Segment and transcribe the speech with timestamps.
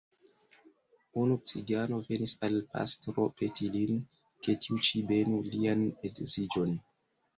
[1.23, 4.01] Unu cigano venis al pastro peti lin,
[4.47, 6.75] ke tiu ĉi benu lian edziĝon.